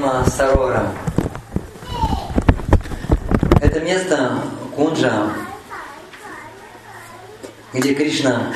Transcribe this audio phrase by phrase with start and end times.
[0.00, 0.92] мимо Сарора.
[3.60, 4.42] Это место
[4.74, 5.30] Кунджа,
[7.74, 8.54] где Кришна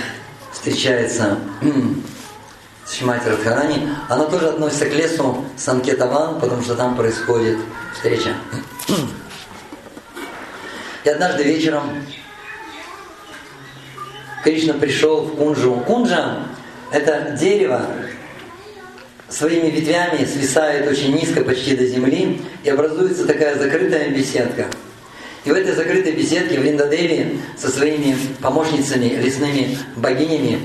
[0.50, 1.38] встречается
[2.86, 7.58] с Шимати Радхарани, оно тоже относится к лесу Санкетаван, потому что там происходит
[7.92, 8.34] встреча.
[11.04, 12.06] И однажды вечером
[14.42, 15.74] Кришна пришел в Кунджу.
[15.86, 16.38] Кунджа–
[16.90, 17.82] это дерево,
[19.34, 24.66] своими ветвями свисает очень низко, почти до земли, и образуется такая закрытая беседка.
[25.44, 30.60] И в этой закрытой беседке в Линдадеви со своими помощницами, лесными богинями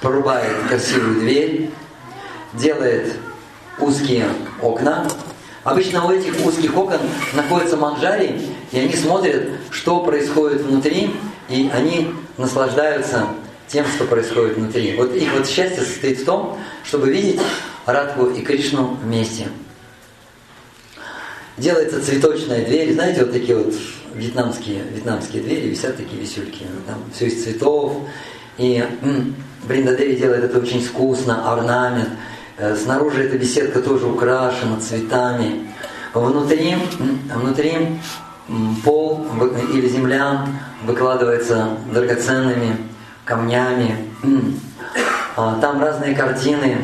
[0.00, 1.70] порубает красивую дверь,
[2.54, 3.12] делает
[3.78, 4.26] узкие
[4.60, 5.08] окна.
[5.62, 7.00] Обычно у этих узких окон
[7.34, 8.40] находятся манжари,
[8.72, 11.14] и они смотрят, что происходит внутри,
[11.48, 13.28] и они наслаждаются
[13.68, 14.96] тем, что происходит внутри.
[14.96, 17.40] Вот их вот счастье состоит в том, чтобы видеть
[17.86, 19.48] Радху и Кришну вместе.
[21.56, 23.74] Делается цветочная дверь, знаете, вот такие вот
[24.14, 27.96] вьетнамские, вьетнамские двери, висят такие висюльки, там все из цветов.
[28.58, 28.84] И
[29.68, 32.10] Бриндадеви делает это очень искусно, орнамент.
[32.56, 35.68] Э, снаружи эта беседка тоже украшена цветами.
[36.12, 36.76] Внутри,
[37.34, 38.00] внутри
[38.84, 39.26] пол
[39.72, 40.46] или земля
[40.84, 42.76] выкладывается драгоценными
[43.24, 43.96] камнями.
[45.36, 46.78] А, там разные картины,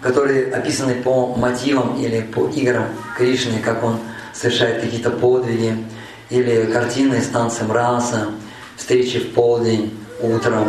[0.00, 3.98] которые описаны по мотивам или по играм Кришны, как он
[4.34, 5.82] совершает какие-то подвиги,
[6.28, 8.32] или картины с танцем раса,
[8.76, 10.68] встречи в полдень, утром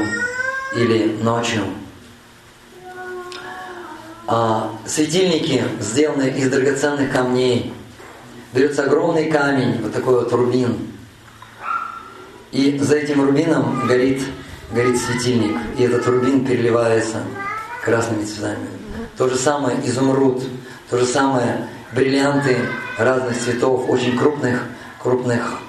[0.75, 1.63] или ночью.
[4.27, 7.73] А светильники сделаны из драгоценных камней.
[8.53, 10.77] Берется огромный камень, вот такой вот рубин.
[12.51, 14.23] И за этим рубином горит,
[14.71, 15.57] горит светильник.
[15.77, 17.23] И этот рубин переливается
[17.83, 18.67] красными цветами.
[19.17, 20.43] То же самое изумруд,
[20.89, 22.57] то же самое бриллианты
[22.97, 24.63] разных цветов, очень крупных,
[25.01, 25.59] крупных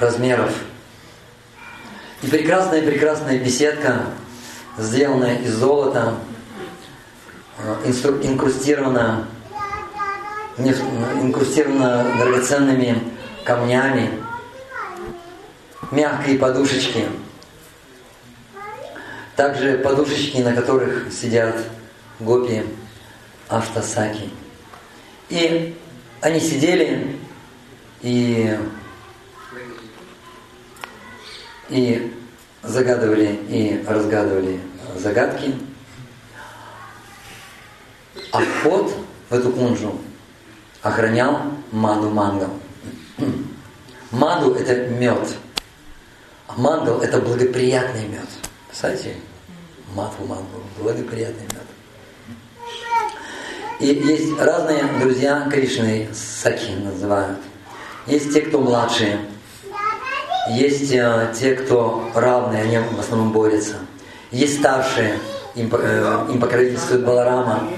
[0.00, 0.52] размеров.
[2.22, 4.02] И прекрасная-прекрасная беседка,
[4.76, 6.14] сделанная из золота,
[7.58, 7.90] э,
[8.22, 9.26] инкрустирована,
[10.58, 13.02] инкрустирована драгоценными
[13.44, 14.10] камнями,
[15.90, 17.06] мягкие подушечки.
[19.38, 21.54] Также подушечки, на которых сидят
[22.18, 22.64] гопи
[23.46, 24.30] Аштасаки.
[25.28, 25.78] И
[26.20, 27.16] они сидели
[28.00, 28.58] и
[31.68, 32.12] и
[32.64, 34.60] загадывали и разгадывали
[34.96, 35.54] загадки.
[38.32, 38.92] А вход
[39.30, 40.00] в эту кунжу
[40.82, 42.54] охранял Маду Мангал.
[44.10, 45.36] Маду– это мед.
[46.48, 48.47] А мангал– это благоприятный мед.
[48.80, 49.20] Представляете?
[49.92, 51.66] Мату мангал– благоприятный мед.
[53.80, 57.38] И есть разные друзья Кришны, саки называют.
[58.06, 59.18] Есть те, кто младшие–
[60.50, 63.78] есть э, те, кто равные, они в основном борются.
[64.30, 65.18] Есть старшие,
[65.56, 67.68] им, э, им покровительствует Баларама.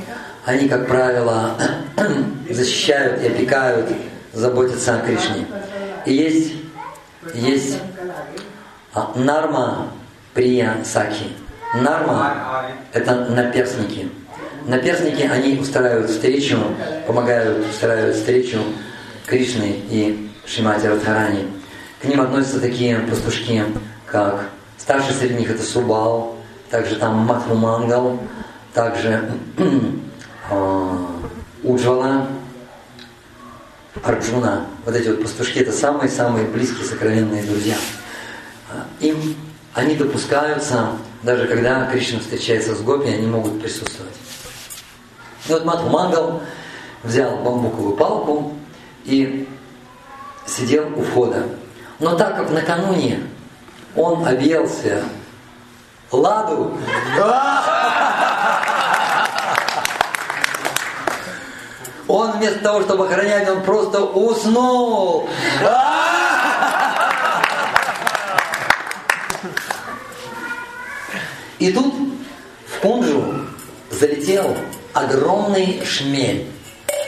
[0.45, 1.57] Они, как правило,
[2.51, 3.91] защищают и опекают,
[4.35, 5.47] заботятся о Кришне.
[6.05, 6.53] И есть,
[7.35, 7.79] есть
[8.93, 9.89] а, Нарма
[10.35, 11.27] Прия Саки.
[11.75, 14.09] Нарма– это наперсники.
[14.67, 16.59] Наперсники, они устраивают встречу,
[17.07, 18.59] помогают устраивать встречу
[19.27, 21.47] Кришны и Шимати Радхарани.
[22.01, 23.65] К ним относятся такие пастушки,
[24.07, 26.37] как старший среди них это Субал,
[26.71, 28.19] также там Матху Мангал,
[28.75, 29.81] также э,
[31.63, 32.27] Уджвала,
[34.03, 34.67] Арджуна.
[34.85, 37.77] Вот эти вот пастушки это самые-самые близкие сокровенные друзья.
[38.71, 39.10] А, им
[39.75, 40.93] они допускаются,
[41.23, 44.15] даже когда Кришна встречается с Гопи, они могут присутствовать.
[45.49, 46.43] И вот Матху Мангал
[47.03, 48.55] взял бамбуковую палку
[49.05, 49.49] и
[50.47, 51.47] сидел у входа
[52.01, 53.21] но так как накануне
[53.95, 55.05] он объелся
[56.11, 56.73] ладу,
[62.09, 65.29] он вместо того, чтобы охранять, он просто уснул.
[71.61, 71.95] И тут
[72.67, 73.23] в Кунжу
[73.91, 74.57] залетел
[74.95, 76.47] огромный шмель.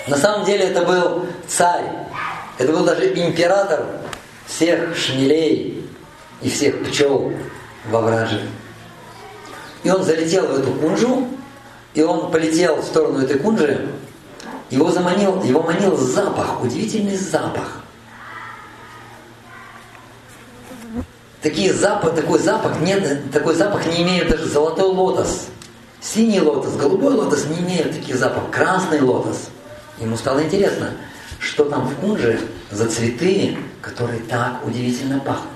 [0.06, 1.84] На самом деле это был царь,
[2.58, 3.86] это был даже император
[4.46, 5.84] всех шмелей
[6.42, 7.32] и всех пчел
[7.90, 8.42] во враже.
[9.84, 11.28] И он залетел в эту кунжу,
[11.94, 13.88] и он полетел в сторону этой кунжи,
[14.70, 17.81] его заманил, его манил запах, удивительный запах.
[21.42, 25.48] Такие запах, такой запах нет, такой запах не имеет даже золотой лотос.
[26.00, 28.50] Синий лотос, голубой лотос не имеют таких запахов.
[28.52, 29.48] Красный лотос.
[29.98, 30.92] Ему стало интересно,
[31.40, 32.40] что там в кунже
[32.70, 35.50] за цветы, которые так удивительно пахнут.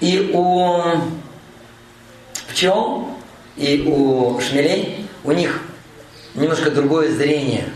[0.00, 0.82] И у
[2.50, 3.10] пчел,
[3.56, 5.60] и у шмелей, у них
[6.34, 7.68] немножко другое зрение.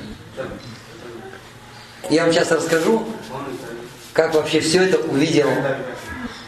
[2.08, 3.04] Я вам сейчас расскажу,
[4.14, 5.50] как вообще все это увидел,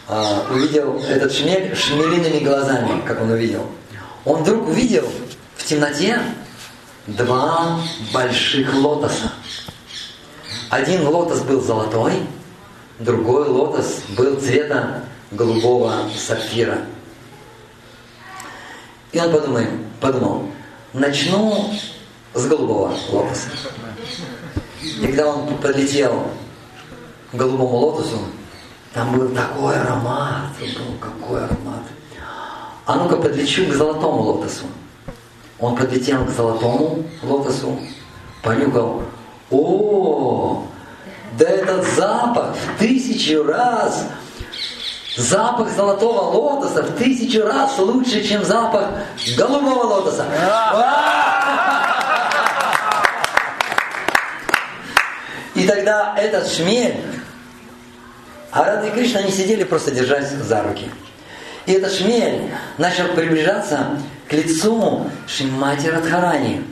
[0.07, 3.65] а, увидел этот шмель шмелиными глазами, как он увидел.
[4.23, 5.09] Он вдруг увидел
[5.55, 6.19] в темноте
[7.07, 7.79] два
[8.13, 9.31] больших лотоса.
[10.69, 12.13] Один лотос был золотой,
[12.99, 16.79] другой лотос был цвета голубого сапфира.
[19.11, 19.63] И он подумал,
[20.01, 20.49] подумал,
[20.93, 21.71] начну
[22.33, 23.49] с голубого лотоса.
[24.81, 26.27] И когда он подлетел
[27.31, 28.19] к голубому лотосу,
[28.95, 31.83] там был такой аромат, был какой аромат.
[32.85, 34.65] А ну-ка подлечу к золотому лотосу.
[35.59, 37.77] Он подлетел к золотому лотосу,
[38.41, 39.03] понюхал.
[39.51, 40.63] О,
[41.37, 44.05] да этот запах в тысячу раз,
[45.17, 48.87] запах золотого лотоса в тысячу раз лучше, чем запах
[49.37, 50.25] голубого лотоса.
[55.53, 57.03] И тогда этот шмель,
[58.55, 60.89] а Рада и Кришна, они сидели просто держась за руки.
[61.65, 63.99] И этот шмель начал приближаться
[64.29, 66.63] к лицу Шимати Радхарани.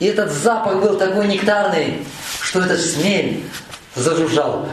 [0.00, 2.06] И этот запах был такой нектарный,
[2.42, 3.42] что этот шмель
[3.94, 4.68] зажужжал.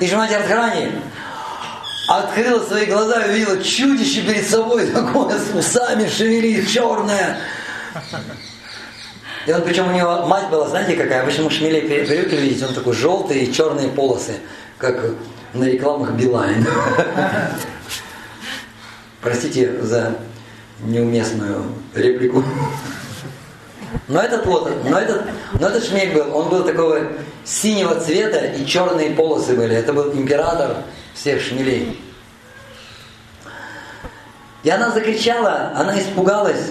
[0.00, 0.92] И Шимати Радхарани
[2.18, 7.38] открыла свои глаза и увидела чудище перед собой, такое с усами шевелит, черное.
[9.46, 11.24] И он, причем у него мать была, знаете, какая?
[11.24, 14.34] Мы шмелей привыкли видеть, он такой желтый и черные полосы,
[14.78, 15.04] как
[15.52, 16.66] на рекламах Билайн.
[19.20, 20.16] Простите за
[20.80, 21.64] неуместную
[21.94, 22.44] реплику.
[24.08, 25.22] Но этот вот, но этот,
[25.58, 27.00] но этот шмель был, он был такого
[27.44, 29.76] синего цвета и черные полосы были.
[29.76, 30.78] Это был император
[31.14, 32.00] всех шмелей.
[34.62, 36.70] И она закричала, она испугалась,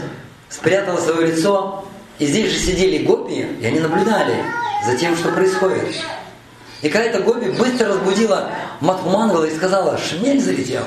[0.50, 1.86] спрятала свое лицо.
[2.20, 4.44] И здесь же сидели гопи, и они наблюдали
[4.86, 5.96] за тем, что происходит.
[6.82, 10.84] И какая-то гопи быстро разбудила Матхумангала и сказала, шмель залетел.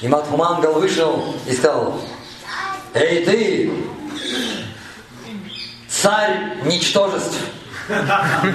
[0.00, 2.00] И Матхумангал вышел и сказал,
[2.94, 3.72] эй ты,
[5.88, 7.38] царь ничтожеств,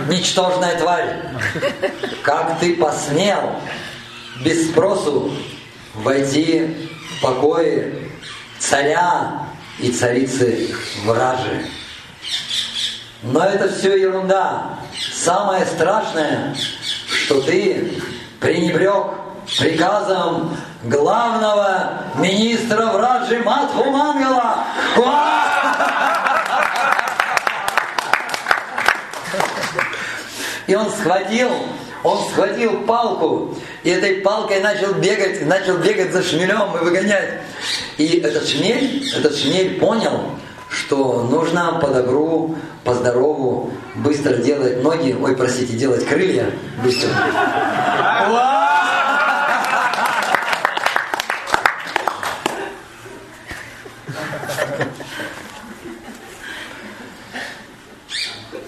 [0.10, 1.22] ничтожная тварь,
[2.24, 3.56] как ты посмел
[4.44, 5.32] без спросу
[5.96, 8.12] войти в покои
[8.60, 9.48] царя
[9.80, 11.66] и царицы вражи.
[13.24, 14.78] Но это все ерунда.
[15.14, 16.56] Самое страшное,
[17.08, 18.02] что ты
[18.40, 19.08] пренебрег
[19.58, 24.64] приказом главного министра вражи Матху Мангала.
[30.68, 31.50] И он схватил,
[32.04, 37.42] он схватил палку, и этой палкой начал бегать, начал бегать за шмелем и выгонять.
[37.98, 40.22] И этот шмель, этот шмель понял,
[40.70, 46.52] что нужно по добру, по здорову быстро делать ноги, ой, простите, делать крылья
[46.84, 47.10] быстро.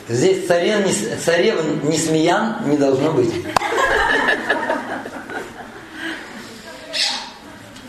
[0.09, 0.89] Здесь царевн,
[1.23, 3.33] царевн не смеян не должно быть.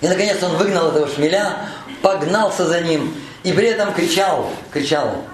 [0.00, 1.58] И наконец он выгнал этого шмеля,
[2.02, 5.24] погнался за ним и при этом кричал, кричал.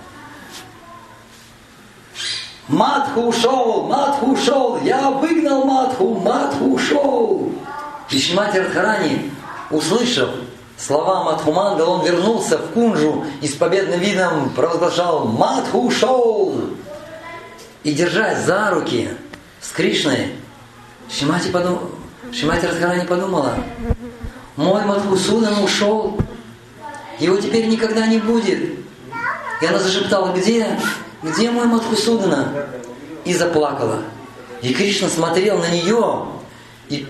[2.68, 7.52] Матху ушел, Матху ушел, я выгнал Матху, Матху ушел.
[8.10, 9.30] И Шимати Радхарани,
[9.70, 10.30] услышав
[10.84, 16.60] слова Матхумангал, он вернулся в Кунжу и с победным видом провозглашал «Матху ушел!»
[17.82, 19.08] И держась за руки
[19.60, 20.32] с Кришной,
[21.10, 21.80] Шимати, подум...
[22.32, 23.54] Шимати Радхарани подумала,
[24.56, 26.18] мой Мадхусудан ушел,
[27.18, 28.78] его теперь никогда не будет.
[29.60, 30.78] И она зашептала, где?
[31.22, 32.66] Где мой Мадхусудана?
[33.24, 34.02] И заплакала.
[34.62, 36.26] И Кришна смотрел на нее
[36.88, 37.06] и,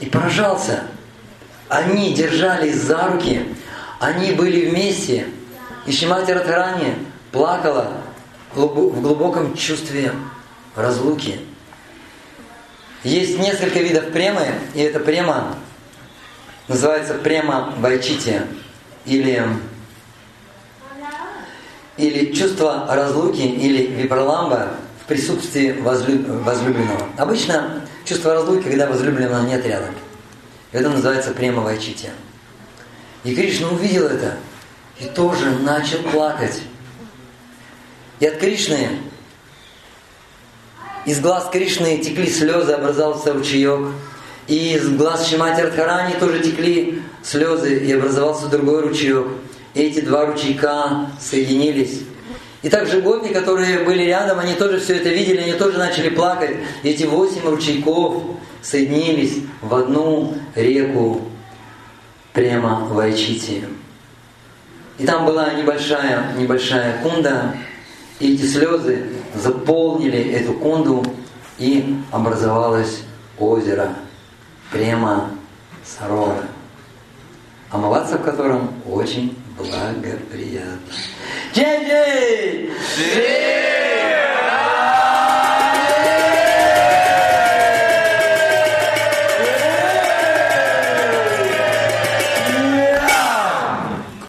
[0.00, 0.84] и поражался.
[1.72, 3.46] Они держались за руки,
[3.98, 5.26] они были вместе.
[5.86, 6.96] И Шимати Радхарани
[7.30, 7.92] плакала
[8.54, 10.12] в глубоком чувстве
[10.76, 11.40] разлуки.
[13.04, 15.54] Есть несколько видов премы, и эта према
[16.68, 18.42] называется према вайчити
[19.06, 19.42] или
[21.96, 26.28] или чувство разлуки, или випраламба в присутствии возлюб...
[26.44, 27.08] возлюбленного.
[27.16, 29.94] Обычно чувство разлуки, когда возлюбленного нет рядом.
[30.72, 32.10] Это называется премовая читя.
[33.24, 34.36] И Кришна увидел это
[34.98, 36.62] и тоже начал плакать.
[38.20, 38.88] И от Кришны,
[41.04, 43.92] из глаз Кришны текли слезы, образовался ручеек.
[44.48, 49.26] И из глаз Шимати Радхарани тоже текли слезы, и образовался другой ручеек.
[49.74, 52.00] И эти два ручейка соединились.
[52.62, 56.56] И также гопи, которые были рядом, они тоже все это видели, они тоже начали плакать.
[56.84, 58.22] Эти восемь ручейков
[58.62, 61.22] соединились в одну реку
[62.32, 63.64] прямо в Айчити.
[64.98, 67.56] И там была небольшая, небольшая кунда,
[68.20, 71.04] и эти слезы заполнили эту кунду,
[71.58, 73.02] и образовалось
[73.38, 73.90] озеро
[74.70, 75.30] прямо
[75.84, 76.36] Сарова,
[77.70, 80.94] омываться в котором очень благоприятно.
[81.54, 82.70] Джей-джей!